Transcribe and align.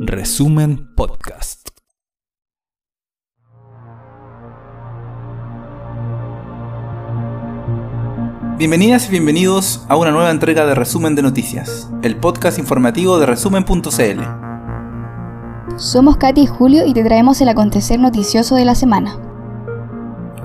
Resumen 0.00 0.92
Podcast. 0.96 1.68
Bienvenidas 8.58 9.06
y 9.06 9.10
bienvenidos 9.12 9.86
a 9.88 9.96
una 9.96 10.10
nueva 10.10 10.32
entrega 10.32 10.66
de 10.66 10.74
Resumen 10.74 11.14
de 11.14 11.22
Noticias, 11.22 11.88
el 12.02 12.16
podcast 12.16 12.58
informativo 12.58 13.20
de 13.20 13.26
resumen.cl. 13.26 14.22
Somos 15.76 16.16
Katy 16.16 16.40
y 16.40 16.46
Julio 16.46 16.84
y 16.86 16.92
te 16.92 17.04
traemos 17.04 17.40
el 17.40 17.48
acontecer 17.50 18.00
noticioso 18.00 18.56
de 18.56 18.64
la 18.64 18.74
semana. 18.74 19.16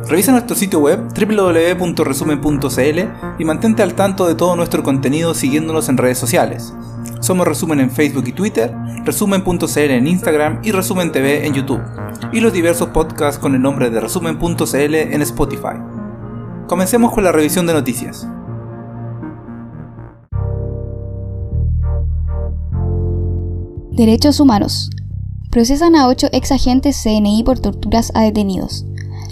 Revisa 0.07 0.31
nuestro 0.31 0.55
sitio 0.55 0.79
web 0.79 1.07
www.resumen.cl 1.13 2.99
y 3.39 3.45
mantente 3.45 3.81
al 3.81 3.95
tanto 3.95 4.27
de 4.27 4.35
todo 4.35 4.55
nuestro 4.55 4.83
contenido 4.83 5.33
siguiéndonos 5.33 5.89
en 5.89 5.97
redes 5.97 6.19
sociales. 6.19 6.73
Somos 7.21 7.47
Resumen 7.47 7.79
en 7.79 7.91
Facebook 7.91 8.23
y 8.27 8.31
Twitter, 8.31 8.73
Resumen.cl 9.05 9.77
en 9.77 10.07
Instagram 10.07 10.59
y 10.63 10.71
Resumen 10.71 11.11
TV 11.11 11.45
en 11.45 11.53
YouTube, 11.53 11.81
y 12.33 12.39
los 12.39 12.51
diversos 12.51 12.89
podcasts 12.89 13.39
con 13.39 13.53
el 13.53 13.61
nombre 13.61 13.91
de 13.91 13.99
Resumen.cl 13.99 14.95
en 14.95 15.21
Spotify. 15.21 15.77
Comencemos 16.67 17.13
con 17.13 17.23
la 17.23 17.31
revisión 17.31 17.67
de 17.67 17.73
noticias. 17.73 18.27
Derechos 23.91 24.39
humanos. 24.39 24.89
Procesan 25.51 25.95
a 25.95 26.07
ocho 26.07 26.27
ex 26.31 26.51
agentes 26.51 26.99
CNI 27.03 27.43
por 27.43 27.59
torturas 27.59 28.11
a 28.15 28.21
detenidos. 28.21 28.85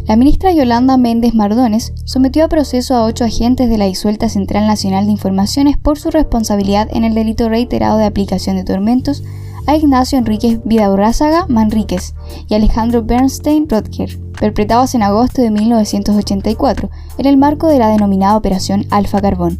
La 0.09 0.16
ministra 0.16 0.52
Yolanda 0.52 0.98
Méndez 0.98 1.36
Mardones 1.36 1.94
sometió 2.04 2.44
a 2.44 2.48
proceso 2.48 2.95
a 2.95 3.05
ocho 3.05 3.26
agentes 3.26 3.70
de 3.70 3.77
la 3.77 3.86
disuelta 3.86 4.27
Central 4.27 4.66
Nacional 4.66 5.05
de 5.05 5.12
Informaciones 5.12 5.77
por 5.77 6.00
su 6.00 6.09
responsabilidad 6.09 6.90
en 6.91 7.04
el 7.04 7.13
delito 7.13 7.48
reiterado 7.48 8.00
de 8.00 8.05
aplicación 8.05 8.55
de 8.55 8.64
tormentos 8.64 9.23
a 9.67 9.76
Ignacio 9.76 10.17
Enríquez 10.17 10.62
Vidaurrázaga 10.66 11.45
Manríquez 11.48 12.16
y 12.48 12.56
Alejandro 12.56 13.03
Bernstein 13.03 13.70
Rodger, 13.70 14.20
perpetrados 14.39 14.95
en 14.95 15.03
agosto 15.03 15.44
de 15.44 15.52
1984 15.52 16.89
en 17.20 17.26
el 17.28 17.38
marco 17.38 17.67
de 17.67 17.78
la 17.78 17.89
denominada 17.89 18.36
Operación 18.36 18.88
Alfa 18.89 19.22
Carbón. 19.22 19.59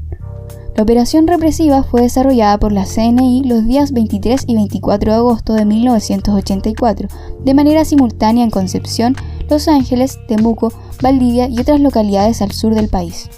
La 0.76 0.82
operación 0.82 1.28
represiva 1.28 1.84
fue 1.84 2.02
desarrollada 2.02 2.58
por 2.58 2.72
la 2.72 2.86
CNI 2.86 3.44
los 3.44 3.66
días 3.66 3.92
23 3.92 4.45
y 4.48 4.56
24 4.56 5.12
de 5.12 5.18
agosto 5.18 5.54
de 5.54 5.66
1984, 5.66 7.08
de 7.45 7.54
manera 7.54 7.86
simultánea 7.86 8.44
en 8.44 8.50
Concepción, 8.50 9.16
Los 9.50 9.67
Ángeles, 9.67 10.19
Temuco, 10.28 10.72
Valdivia 11.02 11.47
y 11.47 11.59
otras 11.59 11.80
localidades 11.80 12.42
al 12.42 12.52
sur 12.52 12.75
del 12.75 12.89
país. 12.89 13.30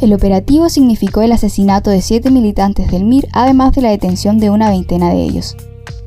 El 0.00 0.12
operativo 0.12 0.68
significó 0.68 1.22
el 1.22 1.32
asesinato 1.32 1.90
de 1.90 2.02
siete 2.02 2.30
militantes 2.30 2.90
del 2.90 3.04
MIR, 3.04 3.28
además 3.32 3.72
de 3.72 3.82
la 3.82 3.90
detención 3.90 4.38
de 4.38 4.50
una 4.50 4.70
veintena 4.70 5.10
de 5.10 5.22
ellos. 5.22 5.56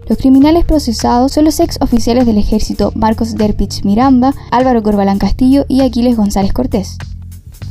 Los 0.07 0.17
criminales 0.17 0.65
procesados 0.65 1.33
son 1.33 1.45
los 1.45 1.59
ex 1.59 1.77
oficiales 1.81 2.25
del 2.25 2.37
ejército 2.37 2.91
Marcos 2.95 3.35
Derpich 3.35 3.83
Miranda, 3.83 4.33
Álvaro 4.52 4.83
Corbalán 4.83 5.19
Castillo 5.19 5.65
y 5.67 5.81
Aquiles 5.81 6.17
González 6.17 6.53
Cortés. 6.53 6.97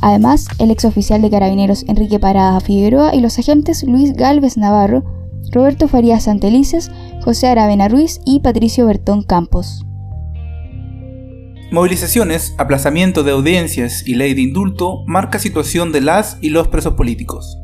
Además, 0.01 0.47
el 0.57 0.71
ex 0.71 0.85
oficial 0.85 1.21
de 1.21 1.29
carabineros 1.29 1.85
Enrique 1.87 2.19
Parada 2.19 2.59
Figueroa 2.59 3.13
y 3.13 3.21
los 3.21 3.37
agentes 3.37 3.83
Luis 3.83 4.13
Galvez 4.13 4.57
Navarro, 4.57 5.03
Roberto 5.51 5.87
Farías 5.87 6.23
Santelices, 6.23 6.89
José 7.23 7.47
Aravena 7.47 7.87
Ruiz 7.87 8.19
y 8.25 8.39
Patricio 8.39 8.87
Bertón 8.87 9.21
Campos. 9.21 9.85
Movilizaciones, 11.71 12.53
aplazamiento 12.57 13.23
de 13.23 13.31
audiencias 13.31 14.05
y 14.05 14.15
ley 14.15 14.33
de 14.33 14.41
indulto 14.41 15.05
marca 15.07 15.39
situación 15.39 15.93
de 15.93 16.01
las 16.01 16.37
y 16.41 16.49
los 16.49 16.67
presos 16.67 16.95
políticos. 16.95 17.57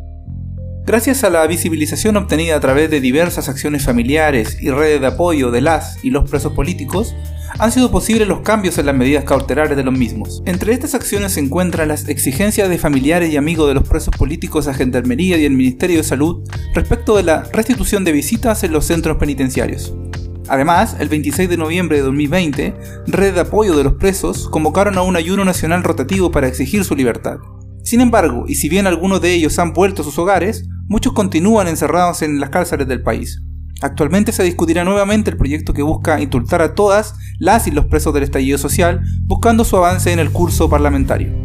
Gracias 0.86 1.26
a 1.26 1.30
la 1.30 1.46
visibilización 1.46 2.16
obtenida 2.16 2.56
a 2.56 2.62
través 2.62 2.90
de 2.90 3.02
diversas 3.02 3.50
acciones 3.50 3.84
familiares 3.84 4.60
y 4.62 4.70
redes 4.70 5.02
de 5.02 5.08
apoyo 5.08 5.52
de 5.52 5.60
las 5.60 6.02
y 6.06 6.12
los 6.12 6.30
presos 6.30 6.54
políticos, 6.54 7.16
han 7.60 7.74
sido 7.74 7.92
posibles 7.92 8.30
los 8.30 8.40
cambios 8.40 8.78
en 8.78 8.86
las 8.86 8.96
medidas 8.96 9.26
cautelares 9.26 9.76
de 9.76 9.84
los 9.84 9.98
mismos. 9.98 10.42
Entre 10.46 10.72
estas 10.72 10.96
acciones 10.96 11.34
se 11.34 11.42
encuentran 11.42 11.90
las 11.90 12.08
exigencias 12.08 12.70
de 12.70 12.78
familiares 12.78 13.30
y 13.30 13.36
amigos 13.36 13.68
de 13.68 13.74
los 13.74 13.90
presos 13.90 14.16
políticos 14.16 14.70
a 14.70 14.74
Gendarmería 14.74 15.38
y 15.38 15.44
el 15.44 15.58
Ministerio 15.58 15.98
de 15.98 16.04
Salud 16.04 16.50
respecto 16.74 17.18
de 17.18 17.24
la 17.24 17.44
restitución 17.52 18.06
de 18.06 18.14
visitas 18.14 18.64
en 18.64 18.72
los 18.72 18.86
centros 18.86 19.18
penitenciarios. 19.18 19.94
Además, 20.50 20.96
el 21.00 21.10
26 21.10 21.50
de 21.50 21.58
noviembre 21.58 21.98
de 21.98 22.04
2020, 22.04 22.74
Red 23.08 23.34
de 23.34 23.42
Apoyo 23.42 23.76
de 23.76 23.84
los 23.84 23.94
Presos 23.94 24.48
convocaron 24.50 24.98
a 24.98 25.02
un 25.02 25.16
ayuno 25.16 25.44
nacional 25.44 25.84
rotativo 25.84 26.32
para 26.32 26.48
exigir 26.48 26.84
su 26.84 26.96
libertad. 26.96 27.38
Sin 27.84 28.02
embargo, 28.02 28.46
y 28.48 28.56
si 28.56 28.70
bien 28.70 28.88
algunos 28.88 29.22
de 29.22 29.34
ellos 29.34 29.60
han 29.60 29.74
vuelto 29.74 30.02
a 30.02 30.06
sus 30.06 30.18
hogares, 30.20 30.68
muchos 30.88 31.14
continúan 31.14 31.68
encerrados 31.68 32.22
en 32.22 32.40
las 32.40 32.50
cárceles 32.50 32.88
del 32.88 33.02
país. 33.02 33.42
Actualmente 33.82 34.32
se 34.32 34.44
discutirá 34.44 34.84
nuevamente 34.84 35.30
el 35.30 35.38
proyecto 35.38 35.74
que 35.74 35.84
busca 35.84 36.20
indultar 36.20 36.62
a 36.62 36.74
todas 36.74 37.16
las 37.38 37.68
y 37.68 37.72
los 37.72 37.86
presos 37.86 38.14
del 38.14 38.24
estallido 38.24 38.58
social, 38.58 39.02
buscando 39.24 39.64
su 39.64 39.78
avance 39.78 40.12
en 40.12 40.20
el 40.20 40.32
curso 40.32 40.70
parlamentario. 40.70 41.37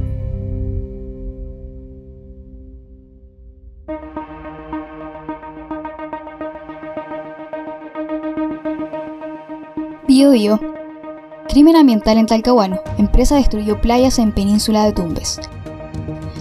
Crimen 11.49 11.75
ambiental 11.75 12.17
en 12.17 12.27
Talcahuano. 12.27 12.79
Empresa 12.97 13.35
destruyó 13.35 13.81
playas 13.81 14.21
en 14.21 14.31
península 14.31 14.85
de 14.85 14.93
Tumbes. 14.93 15.41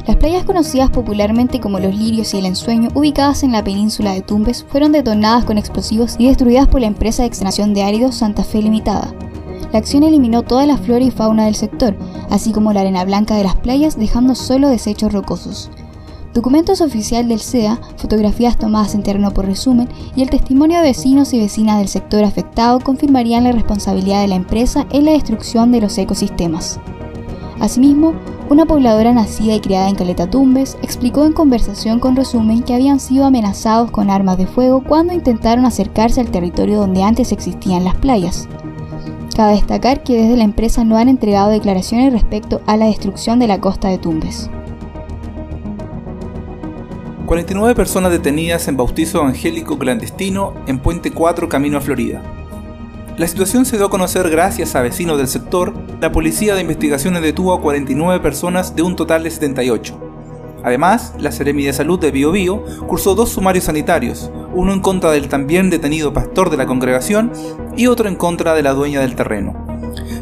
Las 0.06 0.18
playas 0.18 0.46
conocidas 0.46 0.92
popularmente 0.92 1.59
como 1.59 1.80
Los 1.80 1.96
Lirios 1.96 2.31
y 2.34 2.38
El 2.38 2.46
Ensueño, 2.46 2.90
ubicadas 2.94 3.42
en 3.42 3.52
la 3.52 3.64
península 3.64 4.14
de 4.14 4.22
Tumbes, 4.22 4.64
fueron 4.69 4.92
detonadas 4.92 5.46
con 5.46 5.58
explosivos 5.58 6.16
y 6.19 6.28
destruidas 6.28 6.68
por 6.68 6.81
la 6.81 6.88
empresa 6.88 7.24
de 7.24 7.30
extracción 7.30 7.74
de 7.74 7.81
áridos 7.81 8.16
Santa 8.16 8.44
Fe 8.44 8.62
Limitada. 8.62 9.16
La 9.72 9.80
acción 9.80 10.03
eliminó 10.03 10.44
toda 10.44 10.68
la 10.68 10.78
flora 10.78 11.03
y 11.03 11.09
fauna 11.09 11.46
del 11.46 11.56
sector, 11.56 11.96
así 12.30 12.52
como 12.52 12.74
la 12.74 12.81
arena 12.81 13.03
blanca 13.03 13.36
de 13.36 13.44
las 13.44 13.56
playas, 13.56 13.98
dejando 13.98 14.36
solo 14.36 14.69
desechos 14.69 15.12
rocosos. 15.12 15.72
Documentos 16.34 16.80
oficial 16.80 17.28
del 17.28 17.42
CEA, 17.42 17.78
fotografías 17.97 18.58
tomadas 18.58 18.96
en 18.96 19.03
terreno 19.03 19.31
por 19.31 19.46
resumen 19.46 19.90
y 20.16 20.22
el 20.22 20.30
testimonio 20.30 20.78
de 20.78 20.86
vecinos 20.86 21.34
y 21.34 21.40
vecinas 21.40 21.80
del 21.80 21.90
sector 21.90 22.24
afectado 22.24 22.80
confirmarían 22.80 23.44
la 23.44 23.52
responsabilidad 23.52 24.22
de 24.22 24.30
la 24.30 24.36
empresa 24.36 24.88
en 24.92 25.06
la 25.06 25.12
destrucción 25.12 25.74
de 25.74 25.81
los 25.81 25.97
ecosistemas. 25.97 26.80
Asimismo, 27.59 28.14
una 28.50 28.66
pobladora 28.66 29.14
nacida 29.14 29.56
y 29.56 29.59
criada 29.59 29.90
en 29.90 29.96
Caleta 29.96 30.30
Tumbes 30.30 30.78
explicó 30.81 31.25
en 31.25 31.34
conversación 31.34 32.00
con 32.00 32.16
Resumen 32.16 32.63
que 32.63 32.74
habían 32.74 33.02
sido 33.02 33.25
amenazados 33.25 33.92
con 33.92 34.09
armas 34.09 34.38
de 34.38 34.48
fuego 34.48 34.84
cuando 34.84 35.13
intentaron 35.13 35.66
acercarse 35.66 36.22
al 36.22 36.31
territorio 36.31 36.80
donde 36.80 37.03
antes 37.03 37.34
existían 37.34 37.84
las 37.84 37.96
playas. 37.96 38.48
Cabe 39.36 39.53
destacar 39.53 40.03
que 40.03 40.18
desde 40.18 40.38
la 40.38 40.44
empresa 40.46 40.86
no 40.86 40.98
han 40.98 41.09
entregado 41.09 41.50
declaraciones 41.50 42.13
respecto 42.13 42.62
a 42.68 42.78
la 42.78 42.86
destrucción 42.86 43.38
de 43.38 43.48
la 43.48 43.59
costa 43.59 43.90
de 43.90 43.98
Tumbes. 43.98 44.50
49 47.31 47.75
personas 47.75 48.12
detenidas 48.12 48.68
en 48.68 48.75
bautizo 48.75 49.19
evangélico 49.19 49.80
clandestino 49.80 50.53
en 50.68 50.80
Puente 50.80 51.12
4 51.12 51.47
camino 51.47 51.78
a 51.78 51.81
Florida. 51.81 52.22
La 53.16 53.25
situación 53.25 53.64
se 53.64 53.78
dio 53.78 53.86
a 53.86 53.90
conocer 53.90 54.30
gracias 54.30 54.75
a 54.75 54.81
vecinos 54.81 55.18
del 55.18 55.30
sector. 55.30 55.74
La 56.02 56.12
policía 56.12 56.56
de 56.56 56.62
investigaciones 56.62 57.22
detuvo 57.22 57.53
a 57.53 57.62
49 57.62 58.19
personas 58.19 58.75
de 58.75 58.81
un 58.81 58.97
total 58.97 59.24
de 59.24 59.31
78. 59.31 59.97
Además, 60.66 61.14
la 61.19 61.31
Seremi 61.31 61.64
de 61.64 61.72
Salud 61.72 61.97
de 62.02 62.12
Bio, 62.12 62.34
Bio 62.34 62.66
cursó 62.86 63.16
dos 63.16 63.30
sumarios 63.30 63.63
sanitarios, 63.63 64.30
uno 64.53 64.74
en 64.74 64.81
contra 64.81 65.12
del 65.12 65.30
también 65.30 65.69
detenido 65.69 66.12
pastor 66.12 66.50
de 66.50 66.58
la 66.58 66.66
congregación 66.66 67.31
y 67.78 67.88
otro 67.88 68.09
en 68.09 68.18
contra 68.18 68.56
de 68.56 68.63
la 68.63 68.74
dueña 68.74 69.00
del 69.00 69.16
terreno. 69.16 69.56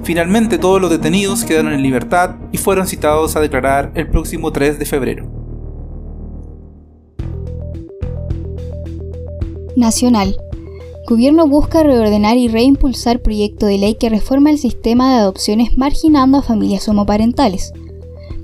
Finalmente 0.03 0.59
todos 0.59 0.79
los 0.79 0.91
detenidos 0.91 1.43
quedaron 1.43 1.73
en 1.73 1.81
libertad 1.81 2.35
y 2.51 2.59
fueron 2.59 2.85
citados 2.85 3.35
a 3.35 3.39
declarar 3.39 3.91
el 3.95 4.07
próximo 4.11 4.51
3 4.51 4.77
de 4.77 4.85
febrero. 4.85 5.38
Nacional. 9.79 10.37
Gobierno 11.07 11.47
busca 11.47 11.81
reordenar 11.81 12.37
y 12.37 12.49
reimpulsar 12.49 13.21
proyecto 13.21 13.65
de 13.65 13.77
ley 13.77 13.95
que 13.95 14.09
reforma 14.09 14.51
el 14.51 14.59
sistema 14.59 15.13
de 15.13 15.21
adopciones 15.21 15.77
marginando 15.77 16.37
a 16.37 16.43
familias 16.43 16.87
homoparentales. 16.87 17.73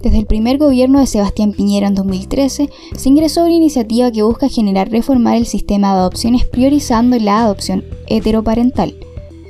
Desde 0.02 0.18
el 0.18 0.26
primer 0.26 0.58
gobierno 0.58 1.00
de 1.00 1.08
Sebastián 1.08 1.52
Piñera 1.52 1.88
en 1.88 1.96
2013, 1.96 2.70
se 2.96 3.10
ingresó 3.10 3.44
una 3.44 3.54
iniciativa 3.54 4.12
que 4.12 4.24
busca 4.24 4.50
generar 4.50 4.90
reformar 4.90 5.36
el 5.36 5.46
sistema 5.46 5.94
de 5.94 6.00
adopciones 6.00 6.46
priorizando 6.46 7.20
la 7.20 7.44
adopción 7.44 7.84
heteroparental. 8.08 8.96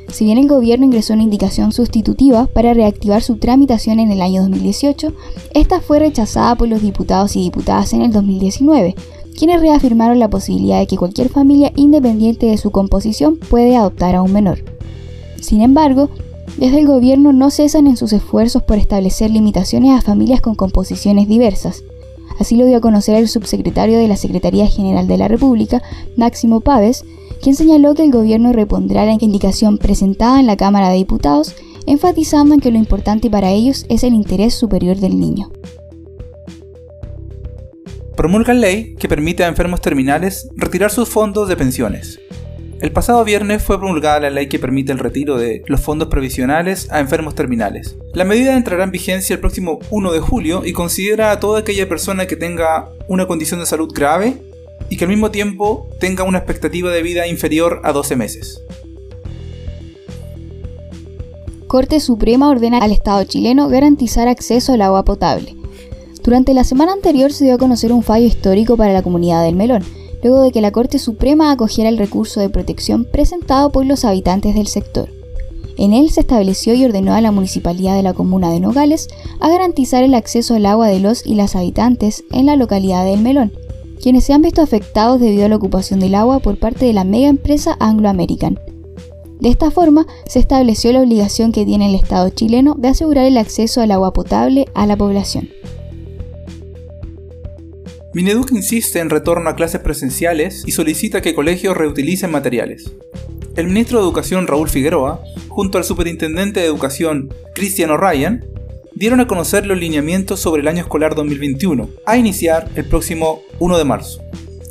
Si 0.09 0.25
bien 0.25 0.37
el 0.37 0.47
gobierno 0.47 0.85
ingresó 0.85 1.13
una 1.13 1.23
indicación 1.23 1.71
sustitutiva 1.71 2.47
para 2.47 2.73
reactivar 2.73 3.21
su 3.21 3.37
tramitación 3.37 3.99
en 3.99 4.11
el 4.11 4.21
año 4.21 4.41
2018, 4.41 5.13
esta 5.53 5.81
fue 5.81 5.99
rechazada 5.99 6.55
por 6.55 6.67
los 6.67 6.81
diputados 6.81 7.35
y 7.35 7.41
diputadas 7.41 7.93
en 7.93 8.01
el 8.01 8.11
2019, 8.11 8.95
quienes 9.37 9.61
reafirmaron 9.61 10.19
la 10.19 10.29
posibilidad 10.29 10.79
de 10.79 10.87
que 10.87 10.97
cualquier 10.97 11.29
familia 11.29 11.71
independiente 11.75 12.45
de 12.45 12.57
su 12.57 12.71
composición 12.71 13.37
puede 13.37 13.75
adoptar 13.75 14.15
a 14.15 14.21
un 14.21 14.31
menor. 14.31 14.63
Sin 15.41 15.61
embargo, 15.61 16.09
desde 16.57 16.79
el 16.79 16.87
gobierno 16.87 17.33
no 17.33 17.51
cesan 17.51 17.87
en 17.87 17.97
sus 17.97 18.13
esfuerzos 18.13 18.63
por 18.63 18.77
establecer 18.77 19.29
limitaciones 19.29 19.91
a 19.91 20.01
familias 20.01 20.41
con 20.41 20.55
composiciones 20.55 21.27
diversas. 21.27 21.83
Así 22.39 22.55
lo 22.55 22.65
dio 22.65 22.77
a 22.77 22.81
conocer 22.81 23.15
el 23.15 23.27
subsecretario 23.27 23.97
de 23.97 24.07
la 24.07 24.17
Secretaría 24.17 24.67
General 24.67 25.07
de 25.07 25.17
la 25.17 25.27
República, 25.27 25.81
Máximo 26.15 26.61
Páez, 26.61 27.03
quien 27.41 27.55
señaló 27.55 27.93
que 27.93 28.03
el 28.03 28.11
gobierno 28.11 28.53
repondrá 28.53 29.05
la 29.05 29.17
indicación 29.19 29.77
presentada 29.77 30.39
en 30.39 30.47
la 30.47 30.57
Cámara 30.57 30.89
de 30.89 30.95
Diputados, 30.95 31.53
enfatizando 31.85 32.53
en 32.53 32.61
que 32.61 32.71
lo 32.71 32.77
importante 32.77 33.29
para 33.29 33.51
ellos 33.51 33.85
es 33.89 34.03
el 34.03 34.13
interés 34.13 34.53
superior 34.53 34.97
del 34.97 35.19
niño. 35.19 35.49
Promulgan 38.15 38.61
ley 38.61 38.95
que 38.95 39.09
permite 39.09 39.43
a 39.43 39.47
enfermos 39.47 39.81
terminales 39.81 40.49
retirar 40.55 40.89
sus 40.89 41.09
fondos 41.09 41.49
de 41.49 41.57
pensiones. 41.57 42.19
El 42.79 42.93
pasado 42.93 43.25
viernes 43.25 43.61
fue 43.61 43.77
promulgada 43.77 44.21
la 44.21 44.29
ley 44.29 44.47
que 44.47 44.57
permite 44.57 44.93
el 44.93 44.99
retiro 44.99 45.37
de 45.37 45.63
los 45.67 45.81
fondos 45.81 46.07
provisionales 46.07 46.89
a 46.91 47.01
enfermos 47.01 47.35
terminales. 47.35 47.97
La 48.13 48.23
medida 48.23 48.55
entrará 48.55 48.85
en 48.85 48.91
vigencia 48.91 49.33
el 49.33 49.41
próximo 49.41 49.79
1 49.89 50.13
de 50.13 50.19
julio 50.21 50.65
y 50.65 50.71
considera 50.71 51.31
a 51.31 51.41
toda 51.41 51.59
aquella 51.59 51.89
persona 51.89 52.25
que 52.25 52.37
tenga 52.37 52.89
una 53.09 53.27
condición 53.27 53.59
de 53.59 53.65
salud 53.65 53.91
grave 53.93 54.37
y 54.89 54.95
que 54.95 55.03
al 55.03 55.09
mismo 55.09 55.31
tiempo 55.31 55.89
tenga 55.99 56.23
una 56.23 56.37
expectativa 56.37 56.91
de 56.91 57.01
vida 57.01 57.27
inferior 57.27 57.81
a 57.83 57.91
12 57.91 58.15
meses. 58.15 58.61
Corte 61.67 61.99
Suprema 61.99 62.49
ordena 62.49 62.77
al 62.77 62.93
Estado 62.93 63.25
chileno 63.25 63.67
garantizar 63.67 64.29
acceso 64.29 64.73
al 64.73 64.83
agua 64.83 65.03
potable. 65.03 65.55
Durante 66.25 66.55
la 66.55 66.63
semana 66.63 66.91
anterior 66.91 67.31
se 67.31 67.45
dio 67.45 67.53
a 67.53 67.59
conocer 67.59 67.93
un 67.93 68.01
fallo 68.01 68.25
histórico 68.25 68.75
para 68.75 68.93
la 68.93 69.03
comunidad 69.03 69.43
del 69.43 69.55
Melón, 69.55 69.83
luego 70.23 70.41
de 70.41 70.51
que 70.51 70.59
la 70.59 70.71
Corte 70.71 70.97
Suprema 70.97 71.51
acogiera 71.51 71.87
el 71.87 71.99
recurso 71.99 72.39
de 72.39 72.49
protección 72.49 73.05
presentado 73.05 73.71
por 73.71 73.85
los 73.85 74.05
habitantes 74.05 74.55
del 74.55 74.65
sector. 74.65 75.07
En 75.77 75.93
él 75.93 76.09
se 76.09 76.21
estableció 76.21 76.73
y 76.73 76.83
ordenó 76.83 77.13
a 77.13 77.21
la 77.21 77.31
municipalidad 77.31 77.95
de 77.95 78.01
la 78.01 78.13
comuna 78.13 78.49
de 78.49 78.59
Nogales 78.59 79.07
a 79.39 79.49
garantizar 79.49 80.03
el 80.03 80.15
acceso 80.15 80.55
al 80.55 80.65
agua 80.65 80.87
de 80.87 80.99
los 80.99 81.23
y 81.23 81.35
las 81.35 81.55
habitantes 81.55 82.23
en 82.31 82.47
la 82.47 82.55
localidad 82.55 83.05
del 83.05 83.21
Melón, 83.21 83.53
quienes 84.01 84.23
se 84.23 84.33
han 84.33 84.41
visto 84.41 84.63
afectados 84.63 85.19
debido 85.19 85.45
a 85.45 85.49
la 85.49 85.57
ocupación 85.57 85.99
del 85.99 86.15
agua 86.15 86.39
por 86.39 86.57
parte 86.57 86.85
de 86.85 86.93
la 86.93 87.03
mega 87.03 87.27
empresa 87.27 87.77
Anglo 87.79 88.09
American. 88.09 88.59
De 89.39 89.49
esta 89.49 89.69
forma, 89.69 90.07
se 90.25 90.39
estableció 90.39 90.91
la 90.91 91.01
obligación 91.01 91.51
que 91.51 91.65
tiene 91.65 91.87
el 91.87 91.93
Estado 91.93 92.29
chileno 92.29 92.73
de 92.79 92.87
asegurar 92.87 93.25
el 93.25 93.37
acceso 93.37 93.81
al 93.81 93.91
agua 93.91 94.11
potable 94.11 94.65
a 94.73 94.87
la 94.87 94.97
población. 94.97 95.49
Mineduc 98.15 98.49
insiste 98.53 98.99
en 98.99 99.09
retorno 99.09 99.49
a 99.49 99.57
clases 99.57 99.81
presenciales 99.81 100.63
y 100.65 100.71
solicita 100.71 101.21
que 101.21 101.35
colegios 101.35 101.75
reutilicen 101.75 102.31
materiales. 102.31 102.93
El 103.57 103.67
ministro 103.67 103.97
de 103.99 104.05
Educación 104.05 104.47
Raúl 104.47 104.69
Figueroa, 104.69 105.21
junto 105.49 105.77
al 105.77 105.83
superintendente 105.83 106.61
de 106.61 106.65
Educación 106.65 107.33
Cristian 107.53 107.91
O'Ryan, 107.91 108.45
dieron 108.93 109.19
a 109.19 109.27
conocer 109.27 109.67
los 109.67 109.77
lineamientos 109.77 110.39
sobre 110.39 110.61
el 110.61 110.69
año 110.69 110.79
escolar 110.79 111.13
2021, 111.13 111.89
a 112.05 112.15
iniciar 112.15 112.69
el 112.75 112.85
próximo 112.85 113.41
1 113.59 113.77
de 113.77 113.83
marzo. 113.83 114.21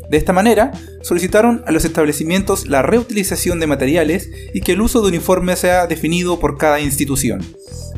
De 0.08 0.16
esta 0.16 0.32
manera, 0.32 0.72
solicitaron 1.02 1.64
a 1.66 1.70
los 1.70 1.84
establecimientos 1.84 2.66
la 2.66 2.80
reutilización 2.80 3.60
de 3.60 3.66
materiales 3.66 4.30
y 4.54 4.62
que 4.62 4.72
el 4.72 4.80
uso 4.80 5.02
de 5.02 5.08
uniforme 5.08 5.54
sea 5.56 5.86
definido 5.86 6.40
por 6.40 6.56
cada 6.56 6.80
institución. 6.80 7.42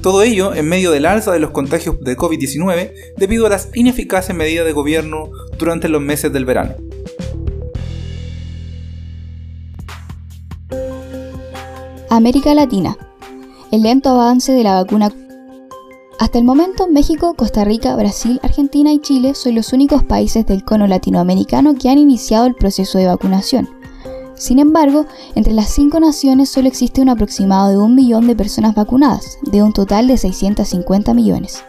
Todo 0.06 0.22
ello 0.22 0.54
en 0.54 0.68
medio 0.68 0.92
del 0.92 1.04
alza 1.04 1.32
de 1.32 1.40
los 1.40 1.50
contagios 1.50 1.98
de 1.98 2.16
COVID-19 2.16 2.92
debido 3.16 3.44
a 3.44 3.48
las 3.48 3.70
ineficaces 3.74 4.36
medidas 4.36 4.64
de 4.64 4.70
gobierno 4.70 5.30
durante 5.58 5.88
los 5.88 6.00
meses 6.00 6.32
del 6.32 6.44
verano. 6.44 6.76
América 12.08 12.54
Latina. 12.54 12.96
El 13.72 13.82
lento 13.82 14.10
avance 14.10 14.52
de 14.52 14.62
la 14.62 14.74
vacuna. 14.74 15.12
Hasta 16.20 16.38
el 16.38 16.44
momento, 16.44 16.86
México, 16.86 17.34
Costa 17.34 17.64
Rica, 17.64 17.96
Brasil, 17.96 18.38
Argentina 18.44 18.92
y 18.92 19.00
Chile 19.00 19.34
son 19.34 19.56
los 19.56 19.72
únicos 19.72 20.04
países 20.04 20.46
del 20.46 20.62
cono 20.62 20.86
latinoamericano 20.86 21.74
que 21.74 21.88
han 21.88 21.98
iniciado 21.98 22.46
el 22.46 22.54
proceso 22.54 22.98
de 22.98 23.06
vacunación. 23.06 23.75
Sin 24.36 24.58
embargo, 24.58 25.06
entre 25.34 25.54
las 25.54 25.70
cinco 25.70 25.98
naciones 25.98 26.50
solo 26.50 26.68
existe 26.68 27.00
un 27.00 27.08
aproximado 27.08 27.70
de 27.70 27.78
un 27.78 27.94
millón 27.94 28.26
de 28.26 28.36
personas 28.36 28.74
vacunadas, 28.74 29.38
de 29.42 29.62
un 29.62 29.72
total 29.72 30.06
de 30.08 30.18
650 30.18 31.14
millones. 31.14 31.64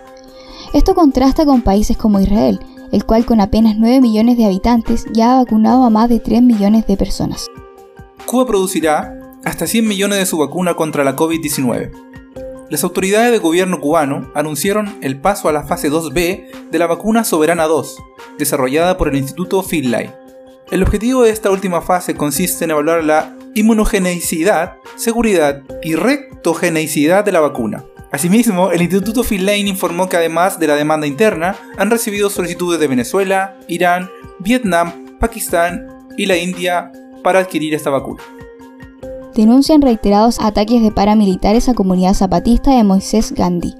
Esto 0.73 0.93
contrasta 0.93 1.45
con 1.45 1.61
países 1.61 1.95
como 1.95 2.19
Israel, 2.19 2.59
el 2.91 3.05
cual 3.05 3.25
con 3.25 3.39
apenas 3.39 3.75
9 3.77 4.01
millones 4.01 4.37
de 4.37 4.45
habitantes 4.45 5.05
ya 5.13 5.33
ha 5.33 5.43
vacunado 5.43 5.83
a 5.83 5.89
más 5.89 6.09
de 6.09 6.19
3 6.19 6.41
millones 6.41 6.85
de 6.87 6.97
personas. 6.97 7.47
Cuba 8.25 8.45
producirá 8.45 9.17
hasta 9.45 9.65
100 9.65 9.87
millones 9.87 10.19
de 10.19 10.25
su 10.25 10.37
vacuna 10.37 10.75
contra 10.75 11.05
la 11.05 11.15
COVID-19. 11.15 11.91
Las 12.69 12.83
autoridades 12.83 13.31
de 13.31 13.39
gobierno 13.39 13.79
cubano 13.79 14.29
anunciaron 14.35 14.97
el 15.01 15.21
paso 15.21 15.47
a 15.47 15.53
la 15.53 15.63
fase 15.63 15.89
2B 15.89 16.69
de 16.69 16.79
la 16.79 16.87
vacuna 16.87 17.23
Soberana 17.23 17.63
2, 17.65 17.97
desarrollada 18.37 18.97
por 18.97 19.07
el 19.07 19.15
Instituto 19.15 19.63
Finlay. 19.63 20.11
El 20.69 20.83
objetivo 20.83 21.23
de 21.23 21.29
esta 21.29 21.49
última 21.49 21.81
fase 21.81 22.15
consiste 22.15 22.65
en 22.65 22.71
evaluar 22.71 23.01
la 23.01 23.37
inmunogeneicidad, 23.55 24.75
seguridad 24.97 25.63
y 25.81 25.95
rectogeneicidad 25.95 27.23
de 27.23 27.31
la 27.31 27.39
vacuna. 27.39 27.85
Asimismo, 28.11 28.71
el 28.71 28.81
Instituto 28.81 29.23
Finlane 29.23 29.59
informó 29.59 30.09
que 30.09 30.17
además 30.17 30.59
de 30.59 30.67
la 30.67 30.75
demanda 30.75 31.07
interna, 31.07 31.55
han 31.77 31.89
recibido 31.89 32.29
solicitudes 32.29 32.81
de 32.81 32.87
Venezuela, 32.87 33.55
Irán, 33.69 34.09
Vietnam, 34.39 35.17
Pakistán 35.19 35.87
y 36.17 36.25
la 36.25 36.35
India 36.35 36.91
para 37.23 37.39
adquirir 37.39 37.73
esta 37.73 37.89
vacuna. 37.89 38.21
Denuncian 39.35 39.81
reiterados 39.81 40.37
ataques 40.41 40.81
de 40.81 40.91
paramilitares 40.91 41.69
a 41.69 41.75
comunidad 41.75 42.13
zapatista 42.13 42.75
de 42.75 42.83
Moisés 42.83 43.31
Gandhi. 43.31 43.73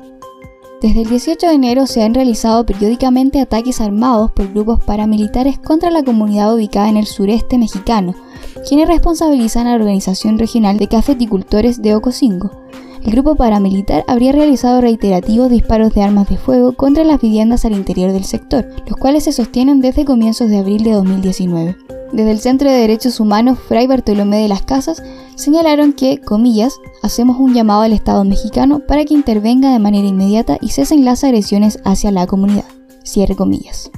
Desde 0.79 1.01
el 1.01 1.09
18 1.09 1.47
de 1.47 1.53
enero 1.53 1.87
se 1.87 2.03
han 2.03 2.13
realizado 2.13 2.63
periódicamente 2.63 3.41
ataques 3.41 3.81
armados 3.81 4.31
por 4.31 4.53
grupos 4.53 4.79
paramilitares 4.79 5.57
contra 5.57 5.89
la 5.89 6.03
comunidad 6.03 6.53
ubicada 6.53 6.87
en 6.87 6.97
el 6.97 7.07
sureste 7.07 7.57
mexicano, 7.57 8.13
quienes 8.67 8.87
responsabilizan 8.87 9.65
a 9.65 9.71
la 9.71 9.77
Organización 9.77 10.37
Regional 10.37 10.77
de 10.77 10.87
Cafeticultores 10.87 11.81
de 11.81 11.95
Ocosingo. 11.95 12.51
El 13.03 13.11
grupo 13.11 13.35
paramilitar 13.35 14.05
habría 14.07 14.33
realizado 14.33 14.79
reiterativos 14.79 15.49
disparos 15.49 15.95
de 15.95 16.03
armas 16.03 16.29
de 16.29 16.37
fuego 16.37 16.73
contra 16.73 17.03
las 17.03 17.21
viviendas 17.21 17.65
al 17.65 17.73
interior 17.73 18.11
del 18.11 18.25
sector, 18.25 18.67
los 18.85 18.97
cuales 18.97 19.23
se 19.23 19.31
sostienen 19.31 19.81
desde 19.81 20.05
comienzos 20.05 20.47
de 20.51 20.59
abril 20.59 20.83
de 20.83 20.91
2019. 20.91 21.75
Desde 22.11 22.31
el 22.31 22.39
Centro 22.39 22.69
de 22.69 22.77
Derechos 22.77 23.19
Humanos 23.19 23.57
Fray 23.67 23.87
Bartolomé 23.87 24.43
de 24.43 24.47
las 24.47 24.61
Casas 24.61 25.01
señalaron 25.37 25.93
que, 25.93 26.19
comillas, 26.19 26.77
hacemos 27.01 27.39
un 27.39 27.53
llamado 27.53 27.83
al 27.83 27.93
Estado 27.93 28.25
mexicano 28.25 28.81
para 28.85 29.05
que 29.05 29.13
intervenga 29.13 29.71
de 29.71 29.79
manera 29.79 30.07
inmediata 30.07 30.57
y 30.59 30.69
cesen 30.69 31.05
las 31.05 31.23
agresiones 31.23 31.79
hacia 31.85 32.11
la 32.11 32.27
comunidad. 32.27 32.65
Cierre 33.03 33.35
comillas. 33.35 33.89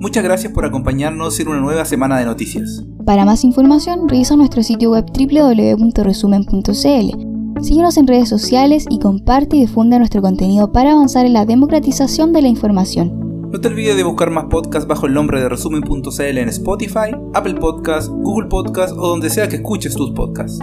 Muchas 0.00 0.22
gracias 0.22 0.52
por 0.52 0.64
acompañarnos 0.64 1.40
en 1.40 1.48
una 1.48 1.60
nueva 1.60 1.84
semana 1.84 2.18
de 2.18 2.24
noticias. 2.24 2.84
Para 3.04 3.24
más 3.24 3.42
información, 3.42 4.08
revisa 4.08 4.36
nuestro 4.36 4.62
sitio 4.62 4.92
web 4.92 5.06
www.resumen.cl. 5.06 7.62
Síguenos 7.62 7.96
en 7.96 8.06
redes 8.06 8.28
sociales 8.28 8.86
y 8.88 9.00
comparte 9.00 9.56
y 9.56 9.62
difunde 9.62 9.98
nuestro 9.98 10.22
contenido 10.22 10.70
para 10.70 10.92
avanzar 10.92 11.26
en 11.26 11.32
la 11.32 11.44
democratización 11.44 12.32
de 12.32 12.42
la 12.42 12.48
información. 12.48 13.17
No 13.50 13.58
te 13.60 13.68
olvides 13.68 13.96
de 13.96 14.02
buscar 14.02 14.30
más 14.30 14.44
podcasts 14.44 14.86
bajo 14.86 15.06
el 15.06 15.14
nombre 15.14 15.40
de 15.40 15.48
resumen.cl 15.48 16.20
en 16.20 16.48
Spotify, 16.50 17.16
Apple 17.32 17.54
Podcasts, 17.54 18.10
Google 18.10 18.48
Podcasts 18.48 18.94
o 18.96 19.08
donde 19.08 19.30
sea 19.30 19.48
que 19.48 19.56
escuches 19.56 19.94
tus 19.94 20.10
podcasts. 20.10 20.58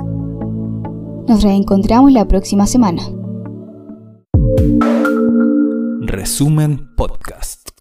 Nos 1.27 1.42
reencontramos 1.42 2.12
la 2.12 2.27
próxima 2.27 2.68
semana. 2.68 3.01
Resumen 6.01 6.94
Podcast. 6.96 7.75